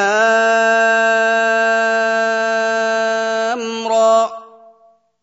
را. 3.87 4.29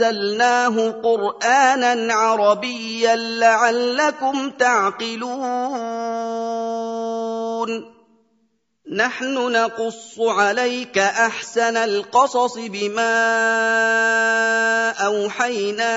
أَنزَلْنَاهُ 0.04 0.92
قُرْآنًا 0.92 2.14
عَرَبِيًّا 2.14 3.16
لَّعَلَّكُمْ 3.16 4.50
تَعْقِلُونَ. 4.50 5.54
نَحْنُ 8.92 9.52
نَقُصُّ 9.52 10.20
عَلَيْكَ 10.20 10.98
أَحْسَنَ 10.98 11.78
الْقَصَصِ 11.78 12.58
بِمَا 12.58 13.16
أَوْحَيْنَا 14.92 15.96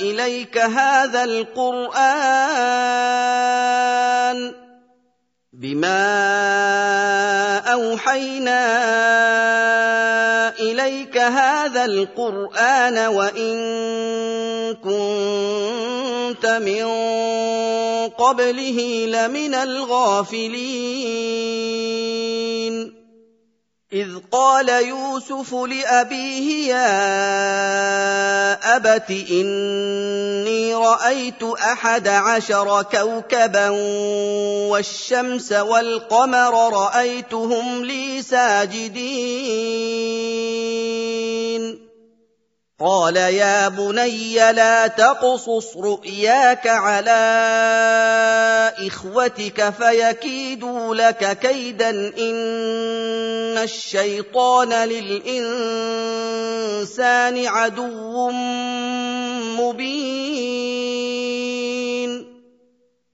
إِلَيْكَ 0.00 0.58
هَٰذَا 0.58 1.24
الْقُرْآنَ. 1.24 2.02
بِمَا 5.62 6.02
أَوْحَيْنَا 7.72 8.62
إِلَيْكَ 10.58 11.18
هَٰذَا 11.18 11.84
الْقُرْآنَ 11.84 12.98
وَإِن 12.98 13.54
كُنتَ 14.82 16.46
مِن 16.46 16.84
قَبْلِهِ 18.18 19.06
لَمِنَ 19.06 19.54
الْغَافِلِينَ. 19.54 20.62
إِذْ 23.92 24.08
قَالَ 24.32 24.68
يُوسُفُ 24.68 25.54
لِأَبِيهِ 25.54 26.68
يَا 26.72 26.92
أَبَتِ 28.76 29.10
إِنِّي 29.30 30.74
رَأَيْتُ 30.74 31.42
أَحَدَ 31.42 32.08
عَشَرَ 32.08 32.82
كَوْكَبًا 32.82 33.68
وَالشَّمْسَ 34.72 35.52
وَالْقَمَرَ 35.52 36.72
رَأَيْتُهُمْ 36.72 37.84
لِي 37.84 38.22
سَاجِدِينَ. 38.22 39.02
قَالَ 42.84 43.16
يَا 43.16 43.68
بُنَيَّ 43.68 44.52
لَا 44.52 44.86
تَقْصُصْ 44.86 45.76
رُؤْيَاكَ 45.76 46.66
عَلَىٰ 46.66 47.12
إِخْوَتِكَ 48.86 49.70
فَيَكِيدُوا 49.70 50.94
لَكَ 50.94 51.38
كَيْدًا 51.38 51.90
ۖ 51.90 51.94
إِنَّ 52.18 53.58
الشَّيْطَانَ 53.62 54.72
لِلْإِنسَانِ 54.88 55.46
عَدُوٌّ 57.46 58.30
مُّبِينٌ. 59.62 61.51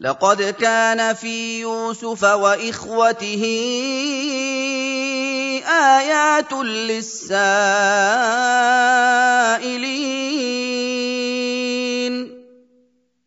لَقَدْ 0.00 0.42
كَانَ 0.42 1.14
فِي 1.14 1.60
يُوسُفَ 1.60 2.24
وَإِخْوَتِهِ 2.24 3.44
آيَاتٌ 5.68 6.52
لِّلسَّائِلِينَ. 6.88 7.40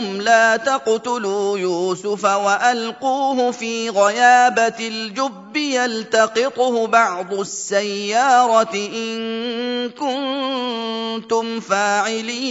مِّنْهُمْ 0.00 0.20
لَا 0.22 0.56
تَقْتُلُوا 0.56 1.58
يُوسُفَ 1.58 2.24
وَأَلْقُوهُ 2.24 3.50
فِي 3.50 3.90
غَيَابَتِ 3.90 4.80
الْجُبِّ 4.80 5.56
يَلْتَقِطْهُ 5.56 6.86
بَعْضُ 6.86 7.34
السَّيَّارَةِ 7.34 8.74
إِن 8.74 9.90
كُنتُمْ 9.90 11.60
فَاعِلِينَ. 11.60 12.50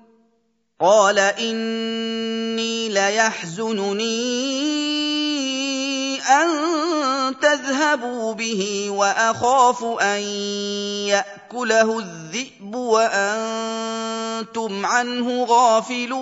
قَالَ 0.81 1.19
إِنِّي 1.19 2.89
لَيَحْزُنُنِي 2.89 4.11
أَن 6.21 6.49
تَذْهَبُوا 7.41 8.33
بِهِ 8.33 8.89
وَأَخَافُ 8.89 9.83
أَن 10.01 10.19
يَأْكُلَهُ 11.13 11.99
الذِّئْبُ 11.99 12.75
وَأَنتُمْ 12.75 14.85
عَنْهُ 14.85 15.43
غَافِلُونَ. 15.45 16.21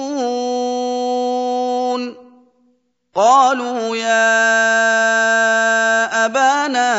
قالوا 3.15 3.95
يا 3.95 4.25
أبانا 6.25 6.91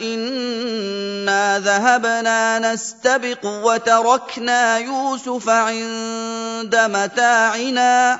إنا 0.00 1.58
ذهبنا 1.58 2.58
نستبق 2.58 3.44
وتركنا 3.44 4.78
يوسف 4.78 5.48
عند 5.48 6.76
متاعنا. 6.76 8.18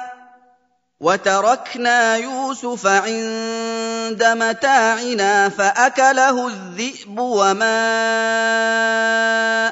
وتركنا 1.01 2.17
يوسف 2.17 2.87
عند 2.87 4.25
متاعنا 4.25 5.49
فأكله 5.49 6.47
الذئب 6.49 7.19
وما 7.19 7.87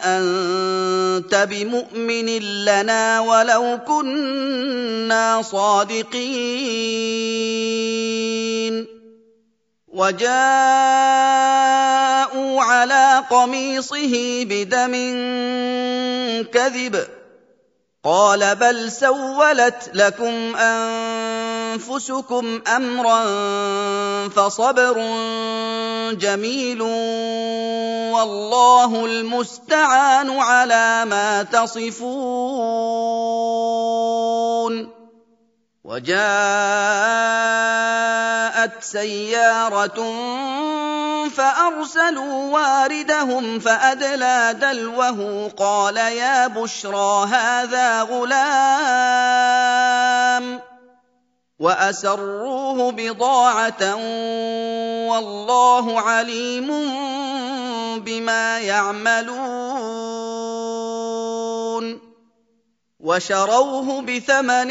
أنت 0.05 1.35
بمؤمن 1.35 2.26
لنا 2.65 3.21
ولو 3.21 3.79
كنا 3.87 5.43
صادقين. 5.43 6.25
وجاءوا 9.88 10.35
على 12.62 13.25
قميصه 13.31 14.44
بدم 14.44 14.93
كذب 16.53 17.06
قال 18.04 18.56
بل 18.56 18.92
سولت 18.92 19.90
لكم 19.94 20.56
أنفسكم 20.56 22.60
أمرا 22.76 23.24
فصبر 24.28 24.94
جميل 26.12 26.82
والله 28.12 29.06
المستعان 29.06 30.30
على 30.30 31.04
ما 31.04 31.42
تصفون 31.42 32.04
وجاءت 35.84 36.16
سيارة 38.81 40.00
فأرسلوا 41.28 42.52
واردهم 42.52 43.58
فأدلى 43.58 44.56
دلوه 44.60 45.48
قال 45.56 45.96
يا 45.96 46.46
بشرى 46.46 47.26
هذا 47.26 48.02
غلام 48.02 48.44
وأسروه 51.58 52.92
بضاعة 52.92 53.94
والله 55.08 56.00
عليم 56.00 56.66
بما 58.00 58.58
يعملون 58.58 59.84
وشروه 63.00 64.02
بثمن 64.02 64.70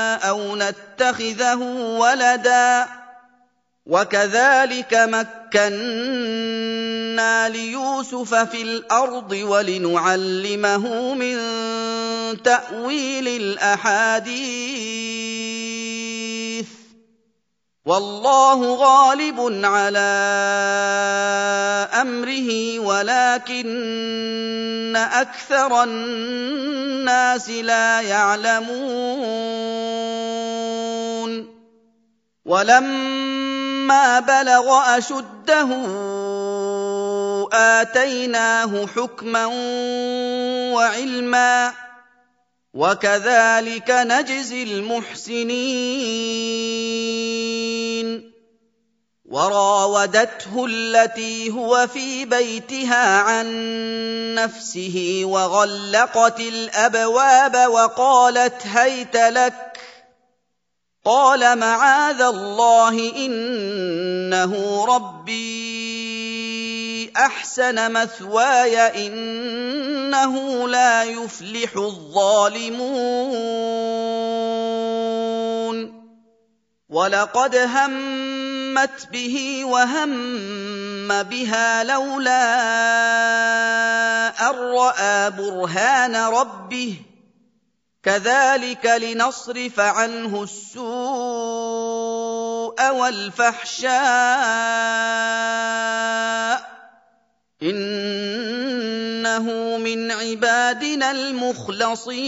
أو 0.31 0.55
نتخذه 0.55 1.59
ولدا 1.99 2.87
وكذلك 3.85 4.93
مكنا 4.93 5.89
ليوسف 7.49 8.35
في 8.35 8.61
الأرض 8.61 9.31
ولنعلمه 9.31 11.13
من 11.13 11.37
تاويل 12.43 13.27
الاحاديث 13.27 14.31
والله 17.85 18.75
غالب 18.75 19.65
على 19.65 20.13
أمره 22.01 22.79
ولكن 22.79 23.63
أكثر 24.95 25.83
الناس 25.83 27.49
لا 27.49 28.01
يعلمون. 28.01 29.21
ولما 32.45 34.19
بلغ 34.19 34.97
أشده 34.97 35.69
آتيناه 37.53 38.87
حكما 38.87 39.45
وعلما. 40.73 41.73
وكذلك 42.73 43.89
نجزي 43.89 44.63
المحسنين. 44.63 45.51
وراودته 49.25 50.65
التي 50.69 51.51
هو 51.51 51.87
في 51.87 52.25
بيتها 52.25 53.19
عن 53.19 53.45
نفسه 54.35 55.21
وغلقت 55.25 56.39
الأبواب 56.39 57.55
وقالت 57.55 58.67
هيت 58.67 59.15
لك. 59.15 59.79
قال 61.05 61.59
معاذ 61.59 62.21
الله 62.21 63.25
إنه 63.25 64.85
ربي. 64.85 66.20
أحسن 67.17 67.91
مثواي 67.91 69.07
إنه 69.07 70.67
لا 70.67 71.03
يفلح 71.03 71.75
الظالمون. 71.75 73.01
ولقد 76.89 77.55
همت 77.55 79.07
به 79.11 79.65
وهم 79.65 81.23
بها 81.23 81.83
لولا 81.83 82.43
أن 84.49 84.55
رأى 84.55 85.29
برهان 85.31 86.15
ربه. 86.15 86.95
كذلك 88.03 88.85
لنصرف 88.85 89.79
عنه 89.79 90.43
السوء 90.43 90.81
والفحشاء 92.91 93.91
إنه 97.63 99.43
من 99.77 100.11
عبادنا 100.11 101.11
المخلصين. 101.11 102.21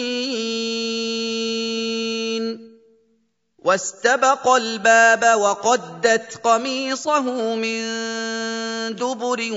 واستبق 3.64 4.48
الباب 4.48 5.40
وقدت 5.40 6.40
قميصه 6.44 7.56
من 7.56 7.84
دبر 8.96 9.50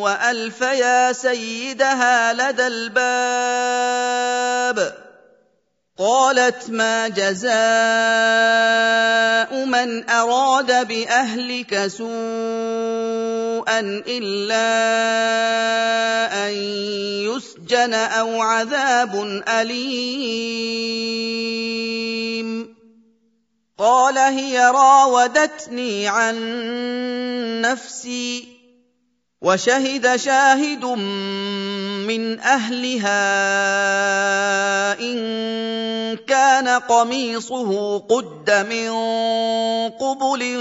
وألف 0.00 0.60
يا 0.60 1.12
سيدها 1.12 2.32
لدى 2.32 2.66
الباب. 2.66 3.92
قالت 6.02 6.70
ما 6.70 7.08
جزاء 7.08 7.54
من 9.64 10.10
أراد 10.10 10.88
بأهلك 10.88 11.86
سوءا 11.86 12.10
إلا 14.06 14.66
أن 16.46 16.52
يسجن 17.30 17.94
أو 17.94 18.42
عذاب 18.42 19.42
أليم. 19.48 20.82
قال 23.78 24.18
هي 24.18 24.58
راودتني 24.58 26.08
عن 26.08 26.36
نفسي 27.60 28.48
وشهد 29.42 30.16
شاهد 30.16 30.84
من 32.06 32.40
أهلها 32.40 33.22
إن 35.00 35.71
كان 36.16 36.68
قميصه 36.68 37.98
قد 37.98 38.50
من 38.50 38.90
قبل 39.90 40.60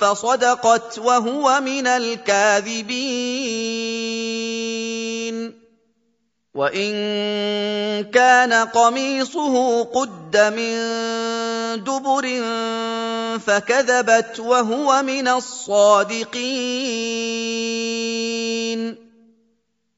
فصدقت 0.00 0.98
وهو 0.98 1.60
من 1.60 1.86
الكاذبين. 1.86 3.26
وإن 6.54 6.94
كان 8.04 8.52
قميصه 8.52 9.84
قد 9.84 10.36
من 10.36 10.76
دبر 11.84 12.42
فكذبت 13.38 14.40
وهو 14.40 15.02
من 15.02 15.28
الصادقين. 15.28 16.26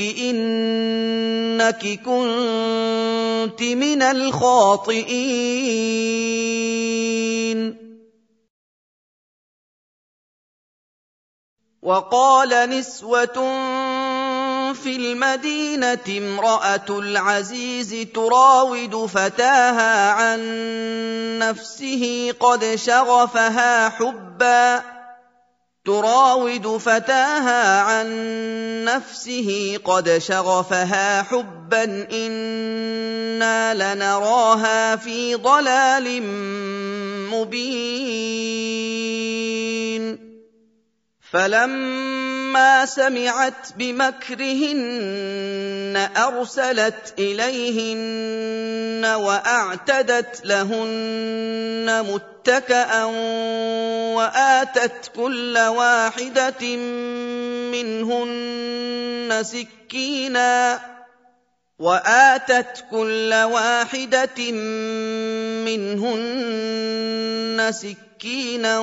إنك 0.00 2.00
كنت 2.04 3.62
من 3.62 4.02
الخاطئين. 4.02 5.50
وقال 11.82 12.70
نسوة 12.70 13.34
في 14.72 14.96
المدينة 14.96 16.04
امرأة 16.08 16.88
العزيز 16.88 18.06
تراود 18.14 19.06
فتاها 19.06 20.10
عن 20.10 20.40
نفسه 21.38 22.34
قد 22.40 22.74
شغفها 22.74 23.88
حبا 23.88 24.99
تراود 25.84 26.76
فتاها 26.76 27.80
عن 27.80 28.08
نفسه 28.84 29.78
قد 29.84 30.18
شغفها 30.18 31.22
حبا 31.22 32.06
إنا 32.12 33.74
لنراها 33.74 34.96
في 34.96 35.34
ضلال 35.34 36.22
مبين. 37.32 38.60
فلما 41.32 42.19
سمعت 42.84 43.72
بمكرهن 43.76 45.30
أرسلت 46.16 47.14
إليهن 47.18 49.04
وأعتدت 49.04 50.40
لهن 50.44 52.04
متكئا 52.12 53.04
وآتت 54.14 55.10
كل 55.16 55.58
واحدة 55.58 56.76
منهن 57.72 59.42
سكينا 59.42 60.80
وآتت 61.80 62.84
كل 62.90 63.34
واحدة 63.34 64.52
منهن 65.64 67.72
سكينا 67.72 68.78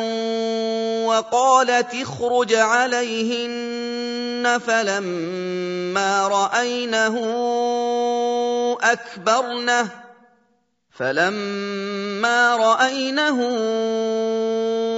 وقالت 1.06 1.96
اخرج 1.96 2.54
عليهن 2.54 4.60
فلما 4.68 6.28
رأينه 6.28 7.16
أكبرنه 8.82 9.90
فلما 10.98 12.56
رأينه 12.56 13.38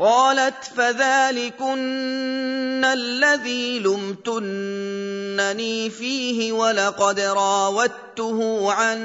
قالت 0.00 0.64
فذلكن 0.76 2.84
الذي 2.84 3.78
لمتنني 3.78 5.90
فيه 5.90 6.52
ولقد 6.52 7.20
راودته 7.20 8.72
عن 8.72 8.98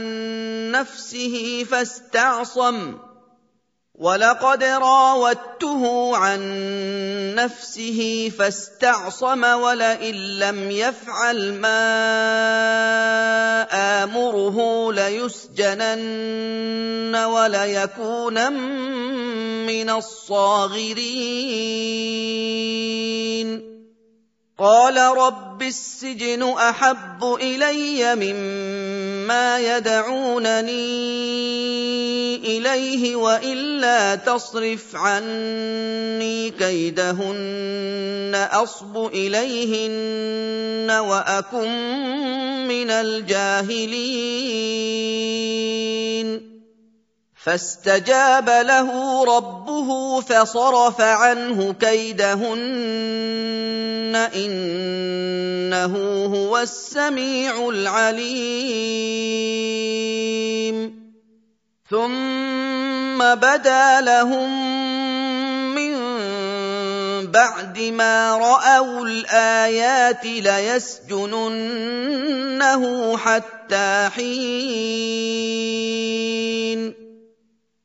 نفسه 0.71 1.65
فاستعصم. 1.71 2.97
ولقد 3.97 4.63
راودته 4.63 6.17
عن 6.17 6.41
نفسه 7.35 8.31
فاستعصم 8.39 9.43
ولئن 9.43 10.15
لم 10.15 10.71
يفعل 10.71 11.53
ما 11.53 11.81
آمره 14.03 14.91
ليسجنن 14.93 16.35
وليكونن 17.15 18.53
من 19.65 19.89
الصاغرين. 19.89 20.95
قال 24.57 24.97
رب 24.97 25.61
السجن 25.61 26.43
أحب 26.43 27.23
إلي 27.41 28.15
مما 28.15 29.59
يدعونني 29.59 30.75
إليه 32.57 33.15
وإلا 33.15 34.15
تصرف 34.15 34.95
عني 34.95 36.49
كيدهن 36.49 38.47
أصب 38.51 39.07
إليهن 39.13 40.91
وأكن 40.91 41.67
من 42.67 42.89
الجاهلين. 42.91 44.15
فاستجاب 47.45 48.49
له 48.49 48.89
ربه 49.37 50.21
فصرف 50.21 51.01
عنه 51.01 51.73
كيدهن 51.73 52.55
إنه 54.35 55.95
هو 56.25 56.57
السميع 56.57 57.69
العليم. 57.69 58.65
ثم 61.89 63.35
بدا 63.35 64.01
لهم 64.01 64.75
من 65.75 65.95
بعد 67.31 67.79
ما 67.79 68.37
رأوا 68.37 69.05
الآيات 69.05 70.25
ليسجننه 70.25 71.57
حتى 73.17 74.09
حين 74.15 75.75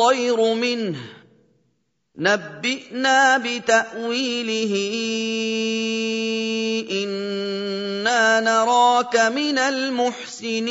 الطير 0.00 0.54
منه. 0.54 0.98
نبئنا 2.18 3.38
بتأويله. 3.38 4.74
إنا 6.90 8.40
نراك 8.40 9.16
من 9.16 9.58
المحسنين. 9.58 10.70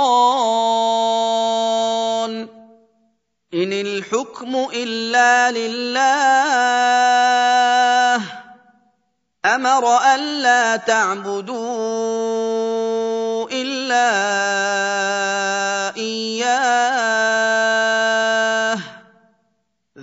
إن 3.54 3.72
الحكم 3.72 4.66
إلا 4.74 5.50
لله. 5.50 6.10
أمر 9.44 9.98
الا 10.14 10.76
تعبدوا 10.76 11.50
الا 13.52 14.10
اياه 15.96 17.20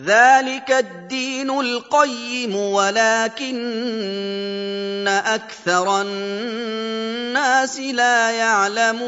ذلك 0.05 0.71
الدين 0.71 1.49
القيم 1.49 2.55
ولكن 2.55 3.57
أكثر 5.07 6.01
الناس 6.01 7.79
لا 7.79 8.31
يعلمون 8.31 9.07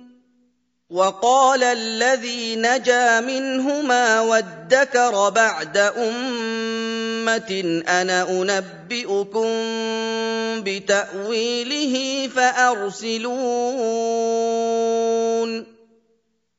وقال 0.91 1.63
الذي 1.63 2.55
نجا 2.55 3.19
منهما 3.19 4.21
وادكر 4.21 5.29
بعد 5.29 5.77
أمة 5.77 7.81
أنا 7.87 8.29
أنبئكم 8.29 9.47
بتأويله 10.63 12.27
فأرسلون. 12.27 13.41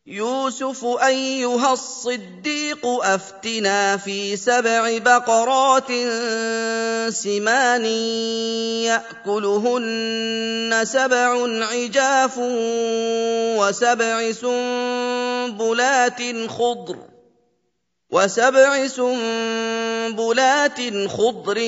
يوسف 0.06 0.84
أيها 0.84 1.72
الصديق 1.72 2.86
أفتنا 2.86 3.96
في 3.96 4.36
سبع 4.36 4.98
بقرات 4.98 5.92
سمان 7.08 7.84
يأكلهن 8.82 10.80
سبع 10.84 11.46
عجاف 11.72 12.38
وسبع 13.58 14.32
سنبلات 14.32 16.22
خضر 16.48 16.96
وسبع 18.10 18.86
سنبلات 18.86 20.80
خضر 21.08 21.58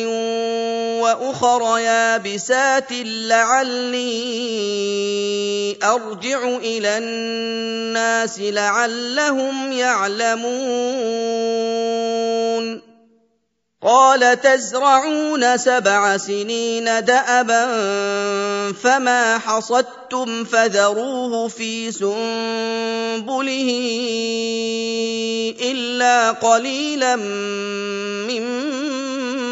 وأخر 1.05 1.79
يابسات 1.79 2.89
لعلي 3.05 4.05
أرجع 5.83 6.49
إلى 6.57 6.99
الناس 6.99 8.41
لعلهم 8.41 9.73
يعلمون. 9.73 11.25
قال 13.85 14.41
تزرعون 14.41 15.57
سبع 15.57 16.17
سنين 16.17 16.85
دأبا 16.85 17.65
فما 18.73 19.39
حصدتم 19.39 20.45
فذروه 20.45 21.49
في 21.49 21.93
سنبله 21.93 23.71
إلا 25.61 26.31
قليلا 26.31 27.17
مما 27.17 29.04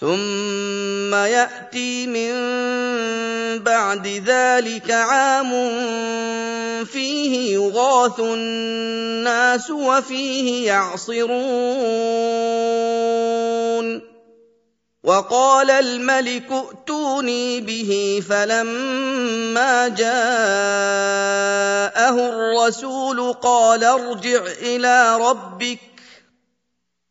ثم 0.00 1.14
ياتي 1.14 2.06
من 2.06 2.32
بعد 3.58 4.06
ذلك 4.06 4.90
عام 4.90 5.50
فيه 6.84 7.54
يغاث 7.54 8.20
الناس 8.20 9.70
وفيه 9.70 10.66
يعصرون 10.66 11.30
وقال 15.04 15.70
الملك 15.70 16.52
ائتوني 16.52 17.60
به 17.60 18.22
فلما 18.28 19.88
جاءه 19.88 20.10
الرسول 22.28 23.32
قال 23.32 23.84
ارجع 23.84 24.40
إلى 24.62 25.16
ربك 25.16 25.89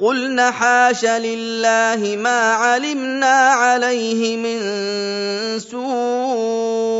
قلن 0.00 0.40
حاش 0.40 1.04
لله 1.04 2.16
ما 2.16 2.52
علمنا 2.54 3.50
عليه 3.50 4.36
من 4.36 4.58
سوء. 5.58 6.98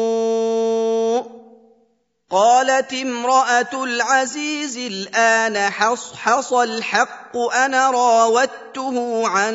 قالت 2.30 2.92
امرأة 2.92 3.84
العزيز 3.84 4.76
الآن 4.76 5.70
حصحص 5.70 6.52
الحق 6.52 7.36
أنا 7.36 7.90
راودته 7.90 9.28
عن 9.28 9.54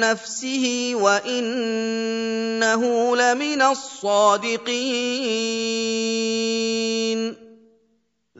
نفسه 0.00 0.92
وإنه 0.94 2.82
لمن 3.16 3.62
الصادقين. 3.62 4.68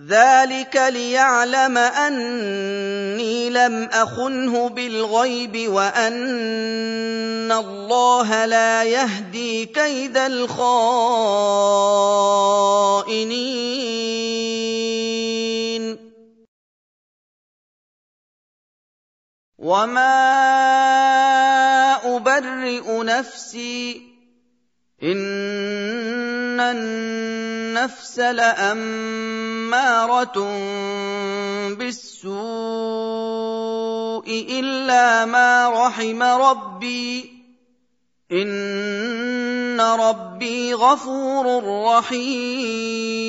ذلك 0.08 0.76
ليعلم 0.76 1.78
اني 1.78 3.50
لم 3.50 3.82
اخنه 3.92 4.68
بالغيب 4.68 5.68
وان 5.68 7.52
الله 7.52 8.44
لا 8.44 8.84
يهدي 8.84 9.66
كيد 9.66 10.16
الخائنين. 10.16 10.88
وما 19.58 20.16
ابرئ 22.16 23.02
نفسي 23.02 24.17
ان 25.02 26.60
النفس 26.60 28.18
لاماره 28.18 29.68
بالسوء 31.78 32.38
الا 34.50 35.24
ما 35.24 35.68
رحم 35.86 36.22
ربي 36.22 37.38
ان 38.32 39.80
ربي 39.80 40.74
غفور 40.74 41.64
رحيم 41.84 43.28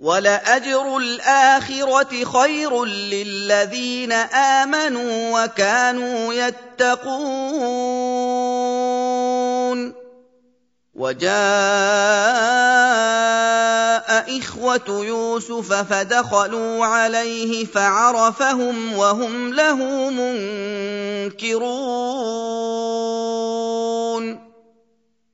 ولاجر 0.00 0.96
الاخره 0.96 2.24
خير 2.24 2.84
للذين 2.84 4.12
امنوا 4.12 5.44
وكانوا 5.44 6.34
يتقون 6.34 7.60
وجاء 10.94 11.30
اخوه 14.38 14.80
يوسف 14.88 15.72
فدخلوا 15.72 16.86
عليه 16.86 17.64
فعرفهم 17.64 18.92
وهم 18.92 19.54
له 19.54 19.76
منكرون 20.10 21.70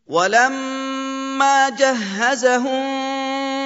ولما 0.06 1.68
جهزهم 1.68 3.25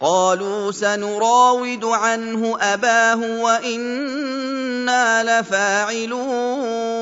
قالوا 0.00 0.72
سنراود 0.72 1.84
عنه 1.84 2.56
أباه 2.60 3.42
وإنا 3.42 5.04
لفاعلون. 5.40 7.00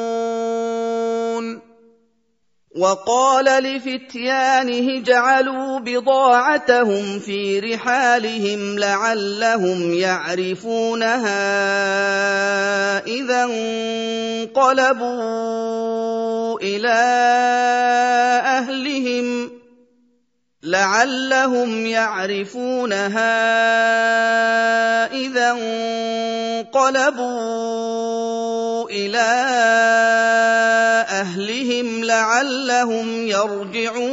وقال 2.79 3.45
لفتيانه 3.45 5.01
جعلوا 5.03 5.79
بضاعتهم 5.79 7.19
في 7.19 7.61
رحالهم 7.61 8.79
لعلهم 8.79 9.95
يعرفونها 9.95 11.39
إذا 13.07 13.45
انقلبوا 14.55 15.19
إلى 16.61 16.99
أهلهم. 18.47 19.58
لعلهم 20.63 21.87
يعرفونها 21.87 23.37
اذا 25.13 25.51
انقلبوا 26.71 28.91
إلى 28.91 29.29
اهلهم 31.09 32.05
لعلهم 32.05 33.27
يرجعون 33.27 34.09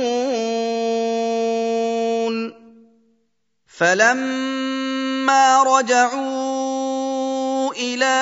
فلما 3.78 5.64
رجعوا 5.64 7.74
إلى 7.74 8.16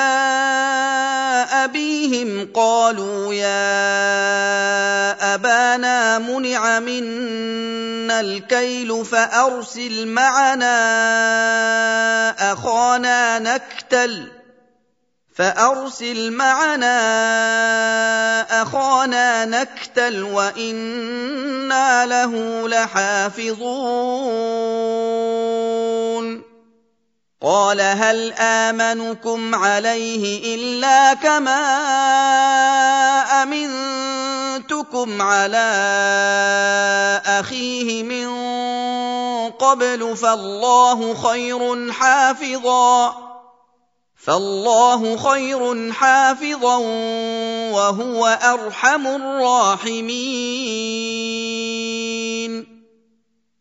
ابيهم 1.64 2.50
قالوا 2.54 3.34
يا 3.34 3.54
ابانا 5.36 6.20
منع 6.20 6.80
منا 6.80 8.20
الكيل 8.20 9.06
فارسل 9.06 10.08
معنا 10.08 10.74
اخانا 12.52 13.40
نكتل 13.40 14.32
فارسل 15.36 16.32
معنا 16.32 16.92
اخانا 18.62 19.46
نكتل 19.46 20.24
وأنا 20.24 22.06
له 22.06 22.68
لحافظون 22.68 23.74
قال 27.44 27.82
هل 27.82 28.34
آمنكم 28.40 29.56
عليه 29.56 30.56
إلا 30.56 31.14
كما 31.14 31.64
أمنتكم 33.44 35.22
على 35.22 35.68
أخيه 37.26 38.04
من 38.04 38.30
قبل 39.52 40.18
فالله 40.18 41.14
خير 41.14 41.92
حافظا 41.92 43.16
فالله 44.26 45.18
خير 45.18 45.92
حافظا 45.92 46.78
وهو 47.76 48.28
أرحم 48.28 49.08
الراحمين 49.08 50.14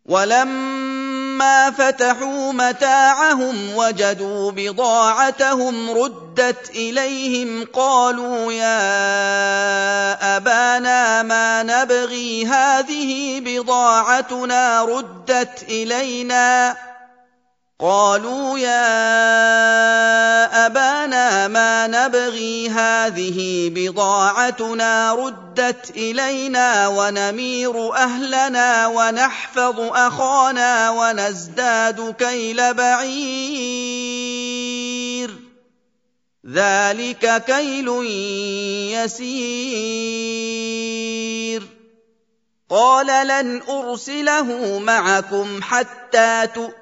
ولما 0.06 1.21
فتحوا 1.70 2.52
متاعهم 2.52 3.76
وجدوا 3.76 4.50
بضاعتهم 4.50 5.90
ردت 5.90 6.70
اليهم 6.70 7.66
قالوا 7.72 8.52
يا 8.52 10.36
ابانا 10.36 11.22
ما 11.22 11.62
نبغي 11.62 12.46
هذه 12.46 13.40
بضاعتنا 13.40 14.82
ردت 14.84 15.62
الينا 15.68 16.76
قالوا 17.82 18.58
يا 18.58 18.86
أبانا 20.66 21.48
ما 21.48 21.86
نبغي 21.86 22.68
هذه 22.68 23.70
بضاعتنا 23.74 25.14
ردت 25.14 25.90
إلينا 25.90 26.88
ونمير 26.88 27.94
أهلنا 27.94 28.86
ونحفظ 28.86 29.80
أخانا 29.80 30.90
ونزداد 30.90 32.14
كيل 32.18 32.74
بعير. 32.74 33.12
ذلك 36.52 37.44
كيل 37.46 37.88
يسير. 38.94 39.62
قال 42.70 43.26
لن 43.28 43.62
أرسله 43.68 44.78
معكم 44.78 45.62
حتى 45.62 46.46
تؤمنوا 46.54 46.81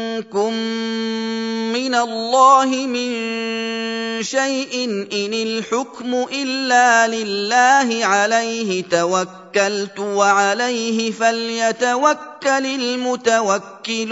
من 1.73 1.95
الله 1.95 2.65
من 2.65 3.11
شيء 4.23 4.85
إن 5.13 5.33
الحكم 5.33 6.25
إلا 6.33 7.07
لله 7.07 8.05
عليه 8.05 8.83
توكلت 8.83 9.99
وعليه 9.99 11.11
فليتوكل 11.11 12.65
المتوكلون. 12.65 14.11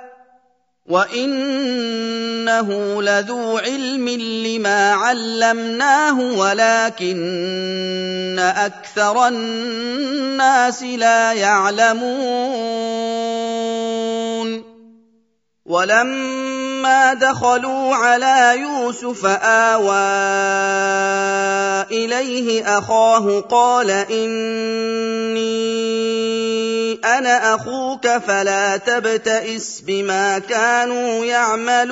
وانه 0.85 2.69
لذو 3.03 3.57
علم 3.57 4.09
لما 4.45 4.91
علمناه 4.91 6.19
ولكن 6.19 7.21
أكثر 8.39 9.27
الناس 9.27 10.83
لا 10.83 11.33
يعلمون 11.33 12.01
ولما 15.71 17.13
دخلوا 17.13 17.95
على 17.95 18.59
يوسف 18.59 19.25
آوى 19.43 20.11
إليه 21.91 22.77
أخاه 22.77 23.39
قال 23.39 23.89
إني 23.91 25.41
أنا 27.05 27.55
أخوك 27.55 28.07
فلا 28.07 28.77
تبتئس 28.77 29.81
بما 29.87 30.39
كانوا 30.39 31.25
يعملون. 31.25 31.91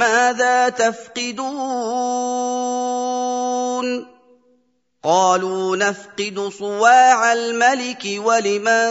ماذا 0.00 0.68
تفقدون 0.68 1.50
قالوا 5.04 5.76
نفقد 5.76 6.50
صواع 6.58 7.32
الملك 7.32 8.04
ولمن 8.24 8.90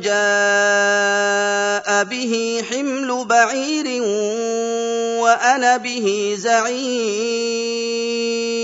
جاء 0.00 2.04
به 2.04 2.64
حمل 2.70 3.24
بعير 3.24 4.02
وأنا 5.22 5.76
به 5.76 6.36
زعيم 6.38 8.63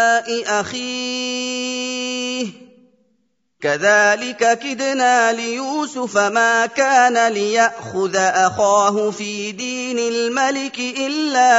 أخيه. 0.47 2.21
كذلك 3.61 4.59
كدنا 4.59 5.31
ليوسف 5.31 6.17
ما 6.17 6.65
كان 6.65 7.27
ليأخذ 7.33 8.15
أخاه 8.15 9.11
في 9.11 9.51
دين 9.51 9.99
الملك 9.99 10.79
إلا 10.79 11.51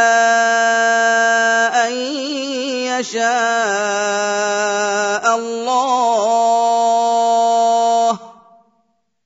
أن 1.87 1.93
يشاء 2.91 3.23
الله. 5.37 6.93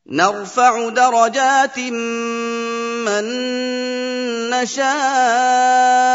نرفع 0.07 0.89
درجات 0.89 1.79
من 1.79 3.25
نشاء. 4.51 6.07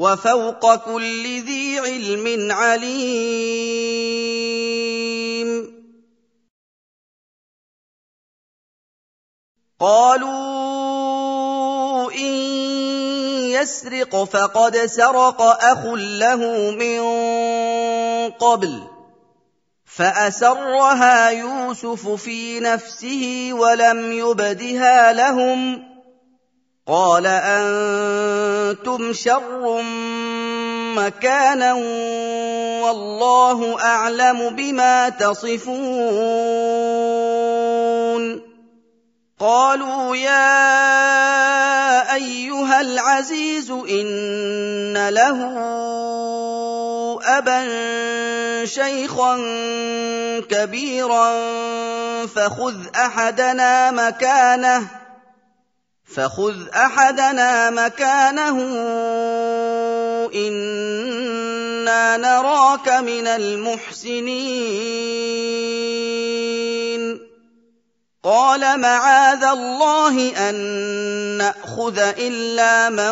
وفوق 0.00 0.74
كل 0.74 1.24
ذي 1.44 1.78
علم 1.78 2.52
عليم. 2.52 3.90
قالوا 9.80 10.30
إن 12.12 12.34
يسرق 13.52 14.24
فقد 14.24 14.76
سرق 14.76 15.42
أخ 15.42 15.86
له 15.94 16.70
من 16.70 17.00
قبل 18.30 18.82
فأسرها 19.84 21.30
يوسف 21.30 22.08
في 22.08 22.60
نفسه 22.60 23.50
ولم 23.52 24.12
يبدها 24.12 25.12
لهم. 25.12 25.89
قال 26.90 27.26
أنتم 27.26 29.12
شر 29.12 29.82
مكانا 30.98 31.74
والله 32.82 33.78
أعلم 33.84 34.50
بما 34.50 35.08
تصفون. 35.08 35.70
قالوا 39.40 40.16
يا 40.16 40.64
أيها 42.14 42.80
العزيز 42.80 43.70
إن 43.70 45.08
له 45.08 45.38
أبا 47.38 47.66
شيخا 48.64 49.40
كبيرا 50.50 51.32
فخذ 52.26 52.74
أحدنا 52.96 53.90
مكانه 53.90 54.99
فخذ 56.16 56.68
أحدنا 56.74 57.70
مكانه 57.70 58.58
إنا 60.34 62.16
نراك 62.16 62.88
من 62.88 63.26
المحسنين. 63.26 64.30
قال 68.24 68.80
معاذ 68.80 69.44
الله 69.44 70.32
أن 70.50 70.54
نأخذ 71.38 71.98
إلا 71.98 72.88
من 72.88 73.10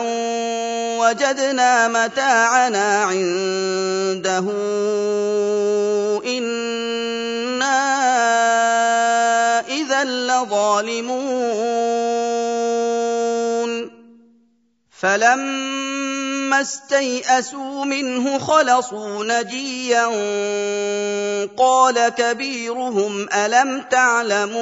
وجدنا 0.98 1.88
متاعنا 1.88 3.04
عنده. 3.04 4.44
إنا 6.26 7.78
إذا 9.68 10.04
لظالمون. 10.04 11.87
فلما 15.00 16.60
استيئسوا 16.60 17.84
منه 17.84 18.38
خلصوا 18.38 19.24
نجيا 19.24 20.06
قال 21.56 22.08
كبيرهم 22.08 23.28
ألم 23.34 23.80
تعلموا 23.90 24.58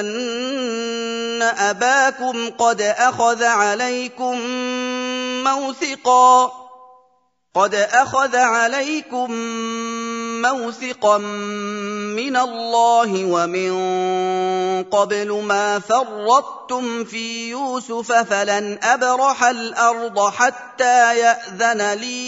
أن 0.00 1.42
أباكم 1.42 2.50
قد 2.50 2.82
أخذ 2.82 3.44
عليكم 3.44 4.40
موثقا؟ 5.44 6.67
قد 7.58 7.74
اخذ 7.74 8.36
عليكم 8.36 9.32
موثقا 10.42 11.18
من 11.18 12.36
الله 12.36 13.24
ومن 13.24 13.72
قبل 14.84 15.32
ما 15.42 15.78
فرطتم 15.78 17.04
في 17.04 17.50
يوسف 17.50 18.12
فلن 18.12 18.78
ابرح 18.82 19.44
الأرض 19.44 20.30
حتى 20.30 21.18
ياذن 21.18 21.92
لي 21.92 22.18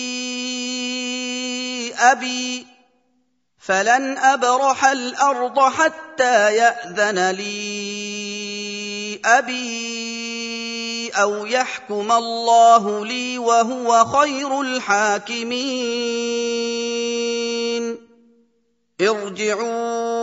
ابي 1.98 2.66
فلن 3.58 4.18
ابرح 4.18 4.84
الأرض 4.84 5.60
حتى 5.60 6.56
ياذن 6.56 7.30
لي 7.30 9.20
ابي 9.24 9.89
أو 11.10 11.46
يحكم 11.46 12.12
الله 12.12 13.06
لي 13.06 13.38
وهو 13.38 14.04
خير 14.04 14.60
الحاكمين 14.60 15.60
ارجعوا 19.00 20.20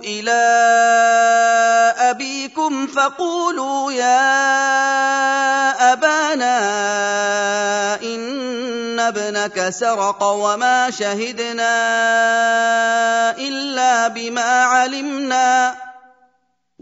إلى 0.00 0.44
ابيكم 1.98 2.86
فقولوا 2.86 3.92
يا 3.92 4.32
ابانا 5.92 6.58
ان 8.02 9.00
ابنك 9.00 9.68
سرق 9.70 10.22
وما 10.22 10.90
شهدنا 10.90 11.74
الا 13.38 14.08
بما 14.08 14.62
علمنا 14.64 15.74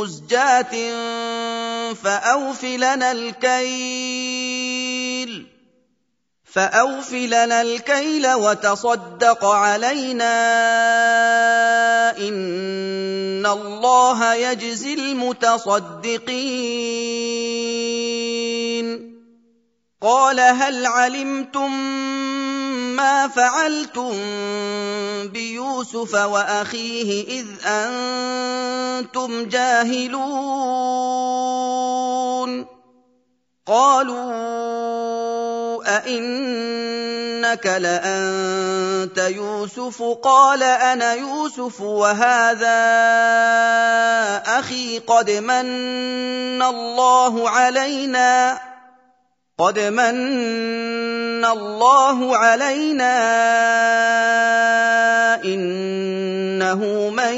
مزجاة 0.00 0.74
فأوف 1.94 2.64
لنا 2.64 3.12
الكيل. 3.12 4.66
فأوف 6.44 7.12
لنا 7.12 7.62
الكيل 7.62 8.32
وتصدق 8.32 9.44
علينا 9.44 10.36
إن 12.18 13.46
الله 13.46 14.34
يجزي 14.34 14.94
المتصدقين. 14.94 16.36
قال 20.02 20.40
هل 20.40 20.86
علمتم 20.86 21.72
ما 22.96 23.28
فعلتم 23.28 24.12
بيوسف 25.28 26.14
وأخيه 26.14 27.40
إذ 27.40 27.46
أنتم 27.66 29.48
جاهلون. 29.48 30.26
قالوا 33.66 34.26
أئنك 35.96 37.66
لأنت 37.66 39.18
يوسف؟ 39.18 40.02
قال 40.02 40.62
أنا 40.62 41.14
يوسف 41.14 41.80
وهذا 41.80 42.82
أخي 44.46 44.98
قد 44.98 45.30
من 45.30 46.62
الله 46.62 47.50
علينا. 47.50 48.58
قد 49.58 49.78
من 49.78 51.44
الله 51.44 52.36
علينا 52.36 53.16
إنه 55.44 57.10
من 57.10 57.34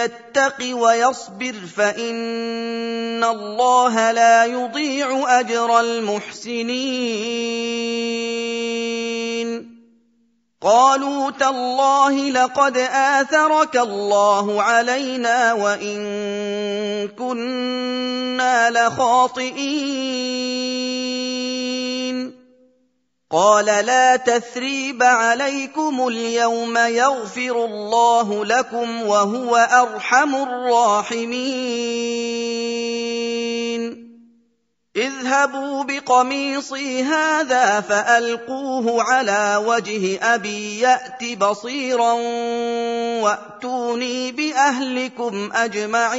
يتق 0.00 0.76
ويصبر 0.76 1.54
فإن 1.76 3.24
الله 3.24 4.12
لا 4.12 4.44
يضيع 4.44 5.40
أجر 5.40 5.80
المحسنين. 5.80 6.98
قالوا 10.62 11.30
تالله 11.30 12.30
لقد 12.30 12.76
آثرك 12.78 13.76
الله 13.76 14.62
علينا 14.62 15.52
وإن 15.52 15.98
كنا 17.08 18.70
لخاطئين. 18.70 20.08
قال 23.30 23.66
لا 23.66 24.16
تثريب 24.16 25.02
عليكم 25.02 26.08
اليوم 26.08 26.78
يغفر 26.78 27.64
الله 27.64 28.44
لكم 28.44 29.02
وهو 29.02 29.56
أرحم 29.56 30.34
الراحمين. 30.34 31.28
اذهبوا 34.98 35.84
بقميصي 35.84 37.02
هذا 37.02 37.80
فألقوه 37.80 39.02
على 39.02 39.62
وجه 39.66 40.18
أبي 40.34 40.80
يأت 40.80 41.24
بصيرا 41.38 42.12
وأتوني 43.22 44.32
بأهلكم 44.32 45.50
أجمعين. 45.54 46.18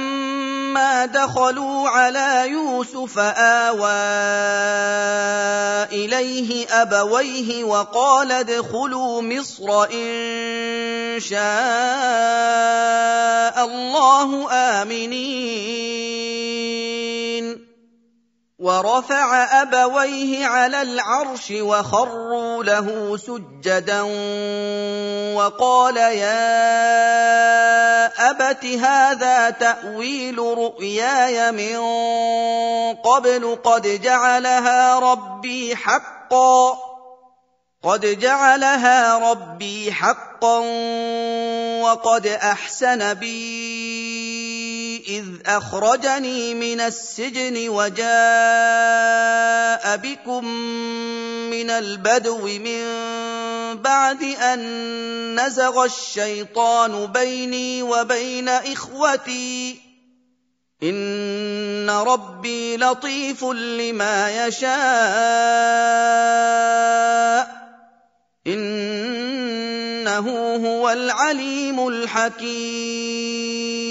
فلما 0.71 1.05
دخلوا 1.05 1.89
على 1.89 2.45
يوسف 2.49 3.19
اوى 3.19 3.91
اليه 5.91 6.67
ابويه 6.81 7.63
وقال 7.63 8.31
ادخلوا 8.31 9.21
مصر 9.21 9.83
ان 9.83 11.19
شاء 11.19 11.41
الله 13.65 14.51
امنين 14.51 16.40
ورفع 18.61 19.61
أبويه 19.61 20.45
على 20.45 20.81
العرش 20.81 21.51
وخروا 21.51 22.63
له 22.63 23.17
سجدا 23.17 24.01
وقال 25.35 25.97
يا 25.97 26.41
أبت 28.29 28.65
هذا 28.65 29.49
تأويل 29.49 30.37
رؤياي 30.37 31.51
من 31.51 31.81
قبل 32.95 33.57
قد 33.63 34.01
جعلها 34.01 34.99
ربي 34.99 35.75
حقا 35.75 36.77
قد 37.83 38.19
جعلها 38.19 39.31
ربي 39.31 39.91
حقا 39.91 40.59
وقد 41.81 42.27
أحسن 42.27 43.13
بي 43.13 44.50
إذ 45.07 45.25
أخرجني 45.45 46.53
من 46.53 46.81
السجن 46.81 47.69
وجاء 47.69 48.07
بكم 49.97 50.45
من 51.49 51.69
البدو 51.69 52.47
من 52.47 52.81
بعد 53.81 54.23
أن 54.23 55.45
نزغ 55.45 55.85
الشيطان 55.85 57.05
بيني 57.05 57.83
وبين 57.83 58.49
إخوتي. 58.49 59.81
إن 60.83 61.89
ربي 61.89 62.77
لطيف 62.77 63.43
لما 63.43 64.47
يشاء. 64.47 64.71
إنه 68.47 70.55
هو 70.65 70.89
العليم 70.89 71.87
الحكيم. 71.87 73.90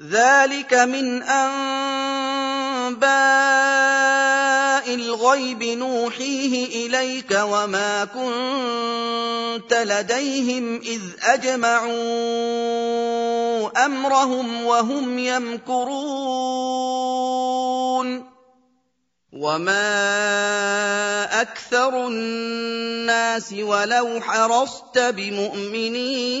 ذلك 0.00 0.74
من 0.74 1.22
انباء 1.22 1.56
الغيب 4.94 5.62
نوحيه 5.62 6.86
اليك 6.86 7.30
وما 7.42 8.04
كنت 8.04 9.74
لديهم 9.74 10.76
اذ 10.76 11.02
اجمعوا 11.22 11.86
امرهم 13.86 14.64
وهم 14.64 15.18
يمكرون 15.18 15.96
وما 19.32 19.80
أكثر 21.40 22.06
الناس 22.06 23.52
ولو 23.52 24.20
حرصت 24.20 24.98
بمؤمنين 24.98 26.36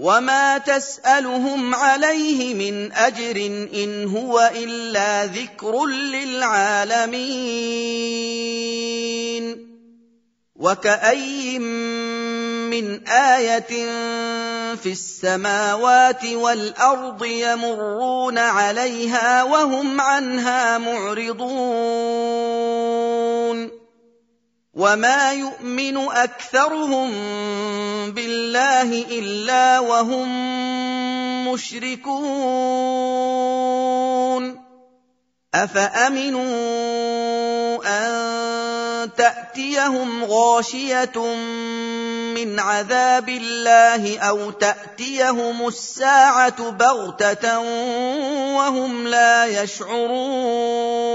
وما 0.00 0.58
تسالهم 0.58 1.74
عليه 1.74 2.54
من 2.54 2.92
اجر 2.92 3.36
ان 3.74 4.08
هو 4.08 4.50
الا 4.56 5.24
ذكر 5.26 5.86
للعالمين 5.86 7.20
وكاين 10.56 11.62
من 12.70 13.08
إيه 13.08 13.66
في 14.76 14.92
السماوات 14.92 16.24
والارض 16.24 17.24
يمرون 17.24 18.38
عليها 18.38 19.42
وهم 19.42 20.00
عنها 20.00 20.78
معرضون 20.78 22.00
وما 24.74 25.32
يؤمن 25.32 25.96
اكثرهم 25.96 27.10
بالله 28.10 29.04
الا 29.10 29.78
وهم 29.78 30.28
مشركون 31.48 32.20
افامنوا 35.54 36.46
ان 37.84 39.10
تاتيهم 39.16 40.24
غاشيه 40.24 41.18
من 42.34 42.60
عذاب 42.60 43.28
الله 43.28 44.18
أو 44.18 44.50
تاتيهم 44.50 45.68
الساعة 45.68 46.70
بغته 46.70 47.58
وهم 48.54 49.06
لا 49.06 49.46
يشعرون 49.62 51.10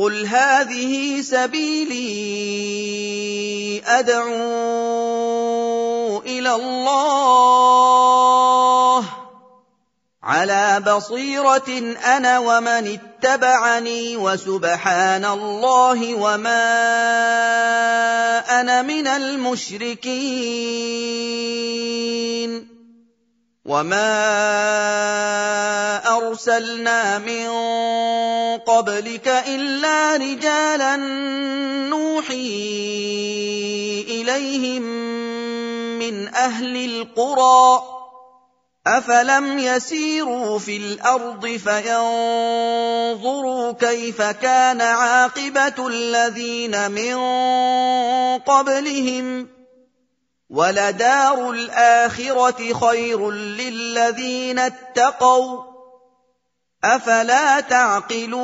قل 0.00 0.26
هذه 0.26 1.20
سبيلي 1.20 2.00
ادعو 3.84 4.30
إلى 6.24 6.54
الله 6.54 7.60
على 10.22 10.80
بصيره 10.86 11.68
أنا 12.16 12.38
ومن 12.38 12.98
اتبعني 12.98 14.16
وسبحان 14.16 15.24
الله 15.24 16.14
وما 16.14 16.70
أنا 18.60 18.82
من 18.82 19.06
المشركين 19.06 20.00
وما 23.64 24.16
ارسلنا 26.16 27.18
من 27.18 27.48
قبلك 28.58 29.28
الا 29.28 30.16
رجالا 30.16 30.96
نوحي 31.90 32.34
اليهم 34.08 34.82
من 35.98 36.34
أهل 36.34 36.76
القرى 36.76 37.82
افلم 38.86 39.58
يسيروا 39.58 40.58
في 40.58 40.76
الأرض 40.76 41.46
فينظروا 41.46 42.12
كيف 43.72 44.22
كان 44.22 44.80
عاقبه 44.80 45.88
الذين 45.88 46.90
من 46.90 47.16
قبلهم 48.38 49.59
ولدار 50.50 51.50
الاخره 51.50 52.72
خير 52.72 53.30
للذين 53.30 54.58
اتقوا 54.58 55.62
أفلا 56.84 57.60
تعقلون 57.60 58.40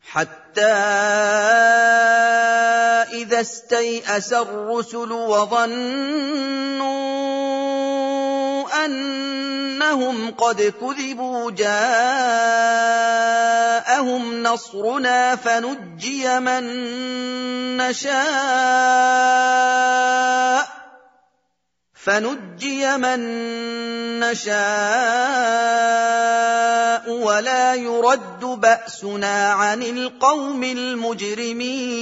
حتى 0.00 0.72
إذا 3.12 3.40
استيأس 3.40 4.32
الرسل 4.32 5.12
وظنوا 5.12 6.38
انهم 9.88 10.30
قد 10.30 10.62
كذبوا 10.80 11.50
جاءهم 11.50 11.72
نصرنا 14.42 15.36
فنجي 15.36 16.40
من 16.40 16.64
نشاء 17.76 18.18
فنجي 21.94 22.96
من 22.96 23.20
نشاء 24.20 24.58
ولا 27.10 27.74
يرد 27.74 28.40
باسنا 28.40 29.52
عن 29.52 29.82
القوم 29.82 30.64
المجرمين 30.64 31.98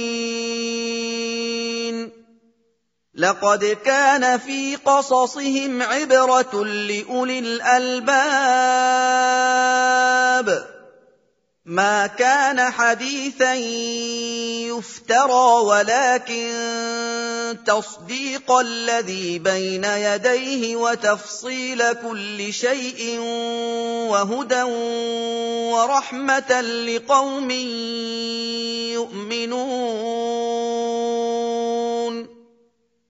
لقد 3.17 3.65
كان 3.85 4.39
في 4.39 4.75
قصصهم 4.75 5.81
عبرة 5.81 6.65
لأولي 6.65 7.39
الألباب. 7.39 8.07
ما 11.65 12.07
كان 12.07 12.71
حديثا 12.71 13.53
يفترى 14.69 15.61
ولكن 15.63 16.47
تصديق 17.65 18.51
الذي 18.51 19.39
بين 19.39 19.83
يديه 19.83 20.75
وتفصيل 20.75 21.93
كل 21.93 22.53
شيء 22.53 23.19
وهدى 24.09 24.63
ورحمة 25.73 26.61
لقوم 26.61 27.51
يؤمنون. 28.91 30.07